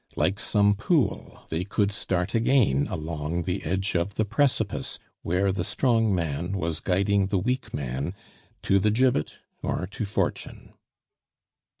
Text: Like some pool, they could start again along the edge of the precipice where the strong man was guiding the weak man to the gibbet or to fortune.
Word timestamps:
Like 0.15 0.39
some 0.39 0.73
pool, 0.73 1.41
they 1.49 1.63
could 1.63 1.91
start 1.91 2.33
again 2.33 2.87
along 2.89 3.43
the 3.43 3.63
edge 3.63 3.93
of 3.93 4.15
the 4.15 4.25
precipice 4.25 4.97
where 5.21 5.51
the 5.51 5.63
strong 5.63 6.15
man 6.15 6.53
was 6.53 6.79
guiding 6.79 7.27
the 7.27 7.37
weak 7.37 7.71
man 7.71 8.15
to 8.63 8.79
the 8.79 8.89
gibbet 8.89 9.35
or 9.61 9.85
to 9.91 10.05
fortune. 10.05 10.73